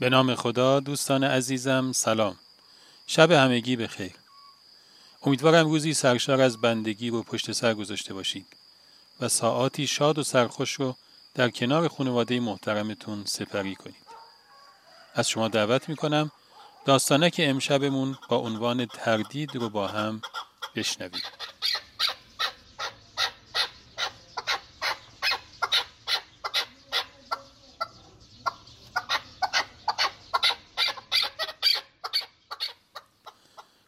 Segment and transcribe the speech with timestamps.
[0.00, 2.36] به نام خدا دوستان عزیزم سلام.
[3.06, 4.12] شب همگی به خیر.
[5.22, 8.46] امیدوارم روزی سرشار از بندگی رو پشت سر گذاشته باشید
[9.20, 10.96] و ساعاتی شاد و سرخوش رو
[11.34, 14.06] در کنار خانواده محترمتون سپری کنید
[15.14, 16.30] از شما دعوت می‌کنم
[16.84, 20.22] داستانک امشبمون با عنوان تردید رو با هم
[20.76, 21.24] بشنوید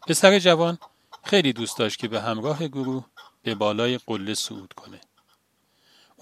[0.07, 0.79] پسر جوان
[1.25, 3.05] خیلی دوست داشت که به همراه گروه
[3.43, 5.01] به بالای قله صعود کنه.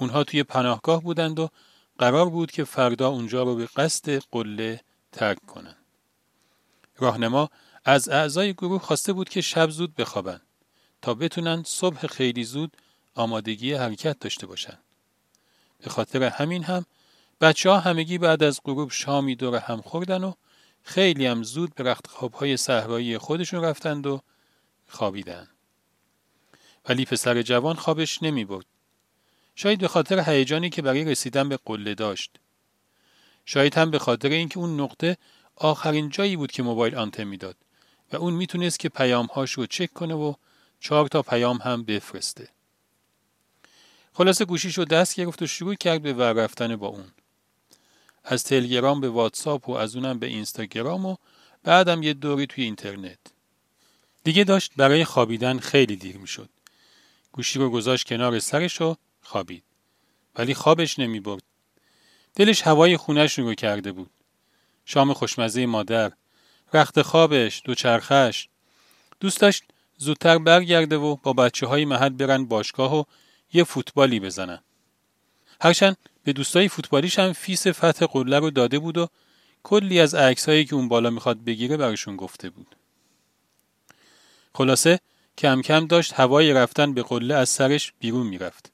[0.00, 1.48] اونها توی پناهگاه بودند و
[1.98, 4.80] قرار بود که فردا اونجا رو به قصد قله
[5.12, 5.76] ترک کنند.
[6.98, 7.50] راهنما
[7.84, 10.42] از اعضای گروه خواسته بود که شب زود بخوابند
[11.02, 12.76] تا بتونن صبح خیلی زود
[13.14, 14.78] آمادگی حرکت داشته باشند.
[15.78, 16.84] به خاطر همین هم
[17.40, 20.32] بچه ها همگی بعد از غروب شامی دور هم خوردن و
[20.82, 24.20] خیلی هم زود به رخت خوابهای صحرایی خودشون رفتند و
[24.88, 25.48] خوابیدن.
[26.88, 28.66] ولی پسر جوان خوابش نمی بود.
[29.60, 32.30] شاید به خاطر هیجانی که برای رسیدن به قله داشت.
[33.46, 35.16] شاید هم به خاطر اینکه اون نقطه
[35.56, 37.56] آخرین جایی بود که موبایل آنتن می‌داد
[38.12, 40.34] و اون می‌تونست که پیامهاش رو چک کنه و
[40.80, 42.48] چهار تا پیام هم بفرسته.
[44.12, 47.06] خلاصه گوشیش رو دست گرفت و شروع کرد به ور رفتن با اون.
[48.24, 51.16] از تلگرام به واتساپ و از اونم به اینستاگرام و
[51.64, 53.18] بعدم یه دوری توی اینترنت.
[54.24, 56.48] دیگه داشت برای خوابیدن خیلی دیر می‌شد.
[57.32, 58.96] گوشی رو گذاشت کنار سرش و
[59.30, 59.64] خوابید.
[60.36, 61.42] ولی خوابش نمی برد.
[62.34, 64.10] دلش هوای خونش رو کرده بود.
[64.84, 66.12] شام خوشمزه مادر،
[66.74, 68.48] رخت خوابش، دوچرخش.
[69.20, 69.64] دوست داشت
[69.96, 73.04] زودتر برگرده و با بچه های محل برن باشگاه و
[73.52, 74.62] یه فوتبالی بزنن.
[75.60, 79.08] هرچند به دوستای فوتبالیش هم فیس فتح قله رو داده بود و
[79.62, 82.76] کلی از عکسایی که اون بالا می‌خواد بگیره براشون گفته بود.
[84.54, 85.00] خلاصه
[85.38, 88.72] کم کم داشت هوای رفتن به قله از سرش بیرون می‌رفت.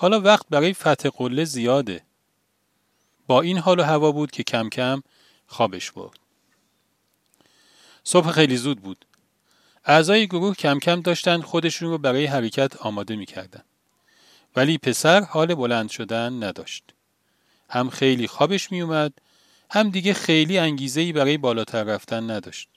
[0.00, 2.02] حالا وقت برای فتح قله زیاده.
[3.26, 5.02] با این حال و هوا بود که کم کم
[5.46, 6.18] خوابش برد.
[8.04, 9.04] صبح خیلی زود بود.
[9.84, 13.64] اعضای گروه کم کم داشتن خودشون رو برای حرکت آماده می‌کردن.
[14.56, 16.84] ولی پسر حال بلند شدن نداشت.
[17.70, 19.12] هم خیلی خوابش میومد
[19.70, 22.68] هم دیگه خیلی انگیزه برای بالاتر رفتن نداشت.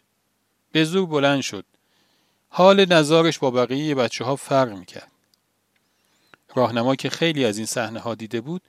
[0.72, 1.66] به زور بلند شد.
[2.50, 5.13] حال نظارش با بقیه بچه ها فرق می‌کرد.
[6.56, 8.62] راهنما که خیلی از این صحنه ها دیده بود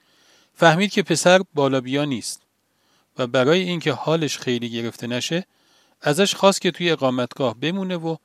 [0.54, 2.42] فهمید که پسر بالا بیا نیست
[3.18, 5.46] و برای اینکه حالش خیلی گرفته نشه
[6.00, 8.16] ازش خواست که توی اقامتگاه بمونه و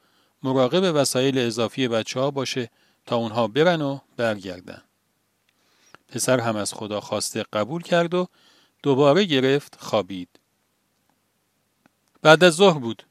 [0.44, 2.70] مراقب وسایل اضافی بچه ها باشه
[3.06, 4.82] تا اونها برن و برگردن.
[6.08, 8.28] پسر هم از خدا خواسته قبول کرد و
[8.84, 10.30] دوباره گرفت خوابید.
[12.22, 13.06] بعد از ظهر بود.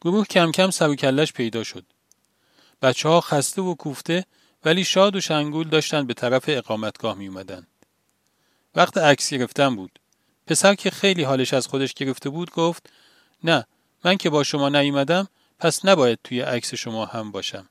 [0.00, 1.84] گروه کم کم سر و کلش پیدا شد.
[2.82, 4.24] بچه ها خسته و کوفته
[4.64, 7.66] ولی شاد و شنگول داشتن به طرف اقامتگاه می اومدن.
[8.74, 9.98] وقت عکس گرفتن بود.
[10.46, 12.90] پسر که خیلی حالش از خودش گرفته بود گفت
[13.44, 13.66] نه
[14.04, 17.68] من که با شما نیومدم پس نباید توی عکس شما هم باشم.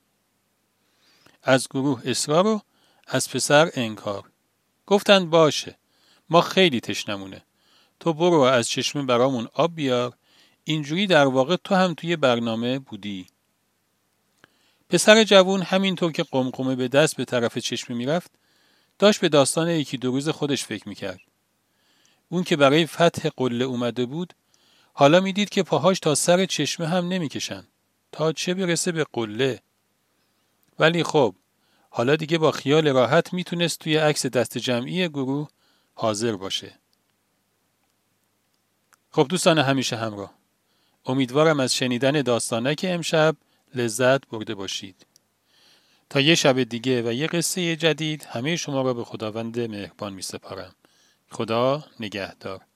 [1.44, 2.62] از گروه اصرار و
[3.08, 4.30] از پسر انکار
[4.86, 5.78] گفتند باشه
[6.30, 7.44] ما خیلی تشنمونه
[8.00, 10.14] تو برو از چشمه برامون آب بیار
[10.64, 13.28] اینجوری در واقع تو هم توی برنامه بودی
[14.90, 18.32] پسر جوون همینطور که قمقمه به دست به طرف چشمه می‌رفت
[19.00, 21.20] داشت به داستان یکی دو روز خودش فکر می‌کرد
[22.30, 24.34] اون که برای فتح قله اومده بود
[24.94, 27.68] حالا می‌دید که پاهاش تا سر چشمه هم نمی‌کشن
[28.12, 29.62] تا چه برسه به قله
[30.80, 31.36] ولی خب
[31.90, 35.48] حالا دیگه با خیال راحت می‌تونست توی عکس دست جمعی گروه
[35.94, 36.74] حاضر باشه.
[39.12, 40.34] خب دوستان همیشه همراه.
[41.06, 43.36] امیدوارم از شنیدن داستانک امشب
[43.76, 45.06] لذت برده باشید.
[46.10, 50.22] تا یه شب دیگه و یه قصه جدید همه شما را به خداوند مهربان می
[50.22, 50.76] سپارم.
[51.30, 52.67] خدا نگهدار.